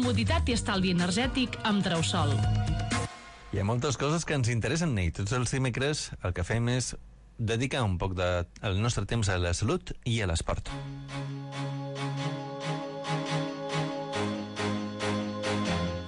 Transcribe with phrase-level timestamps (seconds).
[0.00, 2.30] comoditat i estalvi energètic amb Trausol.
[3.52, 6.94] Hi ha moltes coses que ens interessen, i tots els dimecres el que fem és
[7.36, 10.72] dedicar un poc del de, nostre temps a la salut i a l'esport.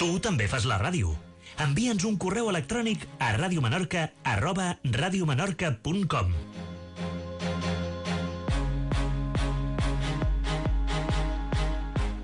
[0.01, 1.13] Tu també fas la ràdio.
[1.61, 6.52] Envia'ns un correu electrònic a radiomenorca arroba radiomenorca.com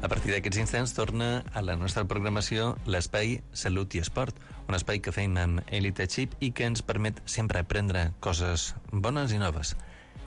[0.09, 5.03] A partir d'aquests instants torna a la nostra programació l'espai Salut i Esport, un espai
[5.05, 9.75] que fem amb Elite Chip i que ens permet sempre aprendre coses bones i noves.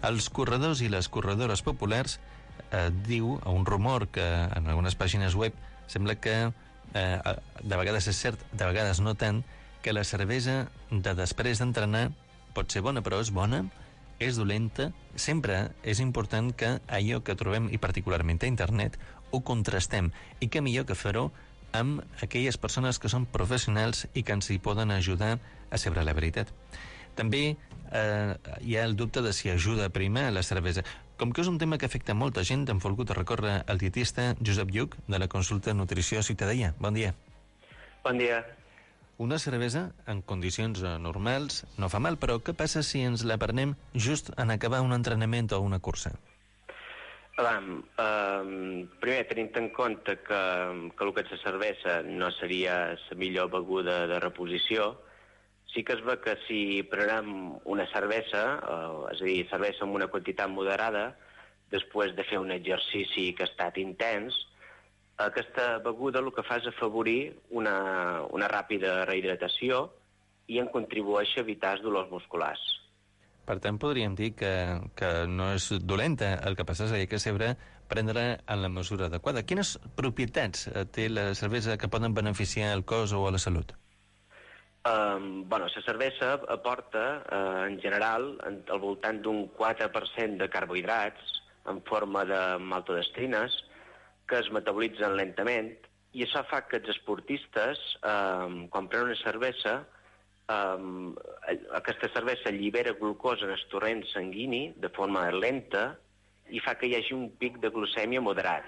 [0.05, 2.19] Els corredors i les corredores populars
[2.69, 5.57] eh, diu a un rumor que en algunes pàgines web
[5.89, 9.41] sembla que eh, de vegades és cert, de vegades no tant,
[9.81, 12.11] que la cervesa de després d'entrenar
[12.53, 13.63] pot ser bona, però és bona,
[14.21, 18.99] és dolenta, sempre és important que allò que trobem, i particularment a internet,
[19.31, 21.29] ho contrastem, i que millor que fer-ho
[21.71, 25.37] amb aquelles persones que són professionals i que ens hi poden ajudar
[25.71, 26.51] a saber la veritat.
[27.15, 27.43] També
[27.91, 30.83] eh, hi ha el dubte de si ajuda primer a la cervesa.
[31.17, 34.71] Com que és un tema que afecta molta gent, hem volgut recórrer al dietista Josep
[34.73, 36.73] Lluc, de la consulta Nutrició Ciutadella.
[36.79, 37.13] Bon dia.
[38.03, 38.41] Bon dia.
[39.21, 43.37] Una cervesa, en condicions eh, normals, no fa mal, però què passa si ens la
[43.37, 46.15] prenem just en acabar un entrenament o una cursa?
[47.39, 50.41] Avam, eh, primer, tenint en compte que,
[50.97, 54.91] que el que és la cervesa no seria la millor beguda de reposició,
[55.71, 59.95] sí que es ve que si prenem una cervesa, eh, és a dir, cervesa amb
[59.95, 61.05] una quantitat moderada,
[61.71, 64.35] després de fer un exercici que ha estat intens,
[65.23, 69.85] aquesta beguda el que fa és afavorir una, una ràpida rehidratació
[70.51, 72.61] i en contribueix a evitar els dolors musculars.
[73.51, 74.49] Per tant, podríem dir que,
[74.95, 77.49] que no és dolenta, el que passa és que sempre
[77.91, 79.43] prendre en la mesura adequada.
[79.43, 83.73] Quines propietats eh, té la cervesa que poden beneficiar el cos o a la salut?
[84.87, 91.35] Um, bueno, la cervesa aporta, uh, en general, en, al voltant d'un 4% de carbohidrats
[91.67, 93.59] en forma de maltodestrines
[94.31, 95.73] que es metabolitzen lentament
[96.15, 99.81] i això fa que els esportistes, um, quan prenen una cervesa,
[100.51, 101.11] um,
[101.77, 105.83] aquesta cervesa allibera glucosa en el torrent sanguini de forma lenta
[106.51, 108.67] i fa que hi hagi un pic de glucèmia moderat.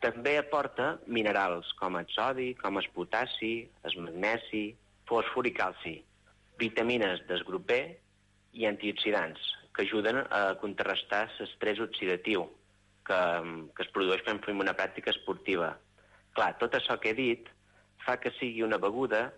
[0.00, 3.54] També aporta minerals com el sodi, com el potassi,
[3.84, 4.70] el magnesi,
[5.10, 5.96] fòsfor i calci,
[6.60, 7.80] vitamines del grup B
[8.56, 9.42] i antioxidants,
[9.74, 12.46] que ajuden a contrarrestar l'estrès oxidatiu
[13.06, 13.20] que,
[13.76, 15.74] que es produeix quan fem una pràctica esportiva.
[16.36, 17.50] Clar, tot això que he dit
[18.06, 19.28] fa que sigui una beguda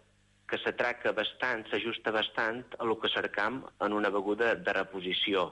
[0.53, 5.47] que s'atraca bastant, s'ajusta bastant a el que cercam en una beguda de reposició.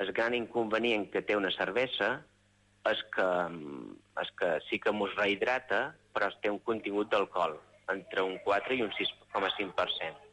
[0.00, 2.08] El gran inconvenient que té una cervesa
[2.88, 3.28] és que,
[4.24, 7.58] és que sí que mos rehidrata, però té un contingut d'alcohol
[7.92, 10.24] entre un 4 i un 6,5%.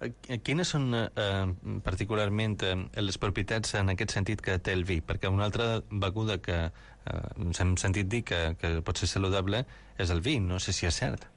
[0.00, 1.44] Eh, quines són eh,
[1.84, 2.74] particularment eh,
[3.04, 5.02] les propietats en aquest sentit que té el vi?
[5.04, 9.66] Perquè una altra beguda que eh, ens hem sentit dir que, que pot ser saludable
[10.00, 11.28] és el vi, no sé si és cert.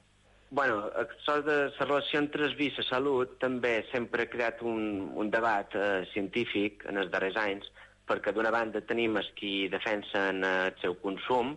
[0.50, 4.62] Bueno, això de la relació entre el vi i la salut també sempre ha creat
[4.66, 4.80] un,
[5.14, 7.68] un debat eh, científic en els darrers anys,
[8.10, 11.52] perquè d'una banda tenim els qui defensen eh, el seu consum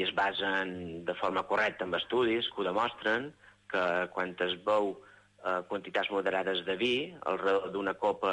[0.00, 3.26] i es basen de forma correcta en estudis que ho demostren,
[3.68, 3.82] que
[4.14, 6.94] quan es veu eh, quantitats moderades de vi,
[7.28, 8.32] alrededor d'una copa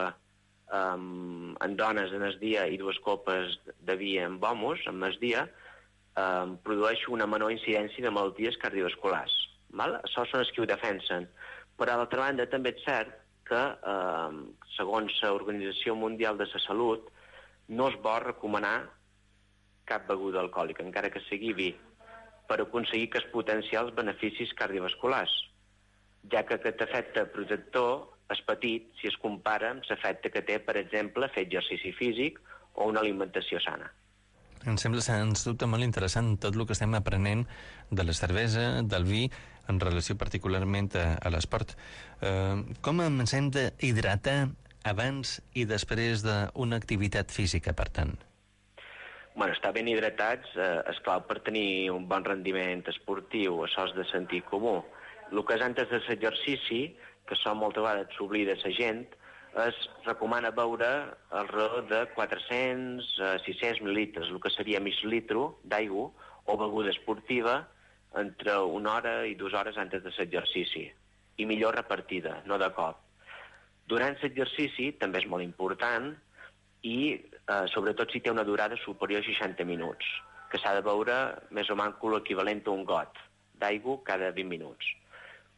[0.71, 5.19] um, en dones en el dia i dues copes de vi en homes en el
[5.19, 5.43] dia,
[6.15, 9.35] um, produeix una menor incidència de malalties cardiovasculars.
[9.69, 9.99] Val?
[10.03, 11.27] Això són els que ho defensen.
[11.75, 13.15] Però, d'altra banda, també és cert
[13.45, 13.61] que,
[13.93, 14.43] eh,
[14.75, 17.09] segons l'Organització Mundial de la Salut,
[17.67, 18.77] no es vol recomanar
[19.85, 21.75] cap beguda alcohòlica, encara que sigui vi,
[22.47, 25.33] per aconseguir que es potenciar els beneficis cardiovasculars,
[26.31, 30.77] ja que aquest efecte protector és petit si es compara amb l'efecte que té, per
[30.81, 32.41] exemple, fer exercici físic
[32.73, 33.91] o una alimentació sana.
[34.65, 37.43] Em sembla, sens dubte, molt interessant tot el que estem aprenent
[37.91, 39.27] de la cervesa, del vi,
[39.71, 41.75] en relació particularment a, a l'esport.
[42.21, 44.37] Eh, com ens hem d'hidratar
[44.85, 48.15] abans i després d'una activitat física, per tant?
[49.35, 53.95] Bueno, estar ben hidratats eh, és clau per tenir un bon rendiment esportiu, això és
[53.97, 54.77] de sentit comú.
[55.31, 56.81] El que és antes de l'exercici,
[57.25, 59.03] que això moltes vegades s'oblida la gent,
[59.65, 60.87] es recomana beure
[61.31, 66.09] alrededor de 400 a 600 mil·litres, el que seria mig litre d'aigua
[66.45, 67.63] o beguda esportiva
[68.21, 70.85] entre una hora i dues hores antes de l'exercici.
[71.37, 73.01] I millor repartida, no de cop.
[73.87, 76.13] Durant l'exercici també és molt important
[76.85, 80.05] i eh, sobretot si té una durada superior a 60 minuts,
[80.49, 81.17] que s'ha de beure
[81.51, 83.19] més o manco l'equivalent a un got
[83.61, 84.87] d'aigua cada 20 minuts.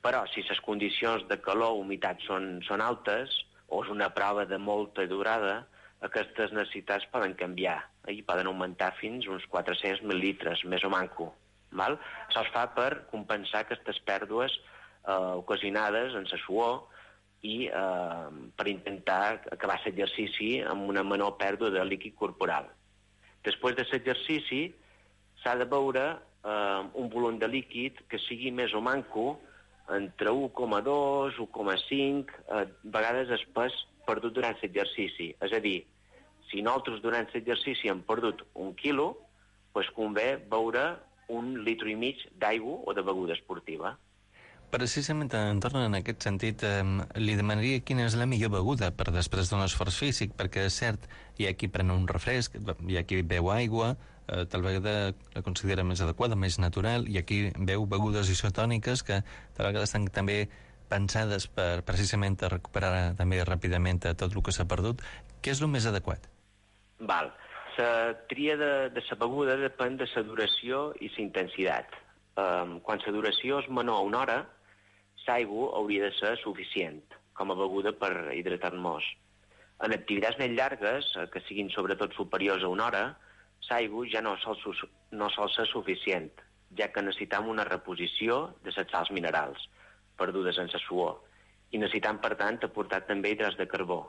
[0.04, 3.34] Però si les condicions de calor o humitat són, són altes,
[3.68, 5.66] o és una prova de molta durada,
[6.08, 7.80] aquestes necessitats poden canviar
[8.14, 11.32] i poden augmentar fins uns 400 mil·litres, més o manco.
[11.72, 11.98] Val?
[12.30, 14.54] Es fa per compensar aquestes pèrdues
[15.08, 16.80] eh, ocasionades en la suor
[17.46, 22.70] i eh, per intentar acabar l'exercici amb una menor pèrdua de líquid corporal.
[23.46, 24.62] Després de l'exercici
[25.44, 29.38] s'ha de veure eh, un volum de líquid que sigui més o manco
[29.96, 33.76] entre 1,2, 1,5, eh, vegades espès
[34.08, 35.34] perdut durant l'exercici.
[35.44, 35.80] És a dir,
[36.50, 39.14] si nosaltres durant l'exercici hem perdut un quilo,
[39.76, 40.88] doncs convé beure
[41.28, 43.98] un litre i mig d'aigua o de beguda esportiva.
[44.68, 46.84] Precisament, en torno en aquest sentit, eh,
[47.16, 51.08] li demanaria quina és la millor beguda per després d'un esforç físic, perquè és cert,
[51.40, 53.96] hi ha qui pren un refresc, hi ha qui beu aigua,
[54.28, 59.22] eh, tal vegada la considera més adequada, més natural, i aquí beu begudes isotòniques que
[59.56, 60.50] tal vegada estan també
[60.90, 65.02] pensades per precisament a recuperar també ràpidament tot el que s'ha perdut.
[65.42, 66.28] Què és el més adequat?
[67.00, 67.32] Val.
[67.78, 71.94] La tria de, de la beguda depèn de la duració i la intensitat.
[72.38, 74.38] Um, quan la duració és menor a una hora,
[75.28, 77.02] l'aigua hauria de ser suficient
[77.38, 79.06] com a beguda per hidratar-nos.
[79.86, 83.04] En activitats més llargues, eh, que siguin sobretot superiors a una hora,
[83.70, 84.58] l'aigua ja no sol,
[85.12, 86.32] no sol ser suficient,
[86.80, 89.70] ja que necessitam una reposició de les sals minerals
[90.18, 91.20] perdudes en la suor
[91.72, 94.00] i necessitam, per tant, aportar també hidrats de carbó.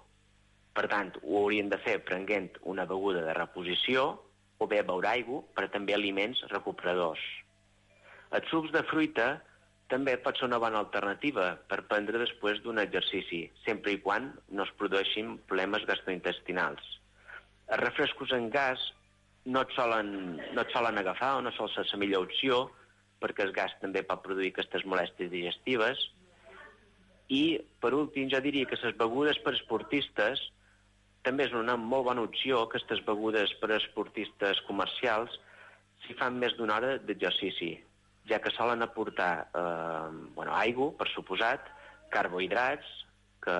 [0.78, 4.02] Per tant, ho haurien de fer prenent una beguda de reposició
[4.62, 7.22] o bé beure aigua, però també aliments recuperadors.
[8.38, 9.26] Els sucs de fruita
[9.90, 14.66] també pot ser una bona alternativa per prendre després d'un exercici, sempre i quan no
[14.66, 16.84] es produeixin problemes gastrointestinals.
[17.66, 18.84] Els refrescos en gas
[19.46, 20.12] no et solen,
[20.54, 22.60] no et solen agafar o no sol ser la millor opció,
[23.18, 26.04] perquè el gas també pot produir aquestes molèsties digestives.
[27.34, 30.44] I, per últim, jo diria que les begudes per esportistes
[31.28, 35.36] també és una molt bona opció, aquestes begudes per esportistes comercials,
[36.06, 37.74] si fan més d'una hora d'exercici
[38.28, 41.64] ja que solen aportar eh, bueno, aigua, per suposat,
[42.12, 42.88] carbohidrats,
[43.44, 43.56] que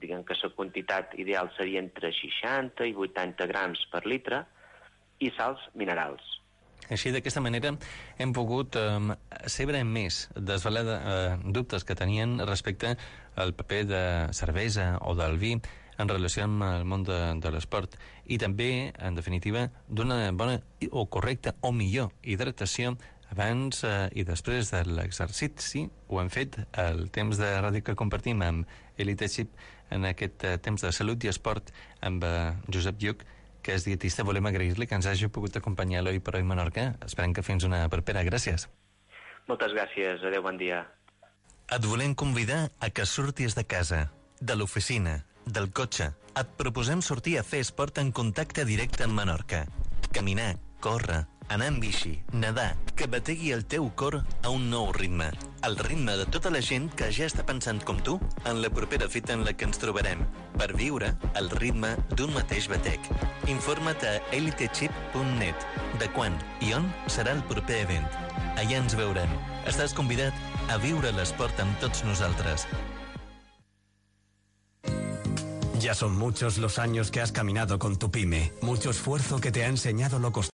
[0.00, 4.44] diguem que la quantitat ideal seria entre 60 i 80 grams per litre,
[5.20, 6.24] i sals minerals.
[6.92, 7.70] Així, d'aquesta manera,
[8.20, 9.14] hem pogut eh,
[9.48, 12.96] saber més, desvelar eh, dubtes que tenien respecte
[13.40, 14.04] al paper de
[14.36, 15.54] cervesa o del vi
[15.98, 20.60] en relació amb el món de, de l'esport i també, en definitiva, d'una bona
[20.90, 22.96] o correcta o millor hidratació
[23.34, 28.42] abans eh, i després de l'exercici ho hem fet el temps de ràdio que compartim
[28.46, 28.68] amb
[29.00, 29.54] Elite Chip
[29.90, 33.24] en aquest eh, temps de salut i esport amb eh, Josep Lluc,
[33.64, 34.26] que és dietista.
[34.28, 36.92] Volem agrair-li que ens hagi pogut acompanyar l'Oi per Oi Menorca.
[37.04, 38.24] Esperem que fins una propera.
[38.26, 38.68] Gràcies.
[39.48, 40.24] Moltes gràcies.
[40.24, 40.84] Adéu, bon dia.
[41.72, 46.12] Et volem convidar a que surtis de casa, de l'oficina, del cotxe.
[46.34, 49.64] Et proposem sortir a fer esport en contacte directe amb Menorca.
[50.14, 55.28] Caminar, córrer, anar amb bici, nedar, que bategui el teu cor a un nou ritme.
[55.66, 59.08] El ritme de tota la gent que ja està pensant com tu en la propera
[59.12, 60.24] fita en la que ens trobarem,
[60.58, 63.10] per viure el ritme d'un mateix batec.
[63.52, 65.68] Informa't a elitechip.net
[66.00, 68.08] de quan i on serà el proper event.
[68.56, 69.30] Allà ens veurem.
[69.68, 70.34] Estàs convidat
[70.72, 72.68] a viure l'esport amb tots nosaltres.
[75.84, 79.64] Ya son muchos los años que has caminado con tu pyme, mucho esfuerzo que te
[79.64, 80.48] ha enseñado lo costoso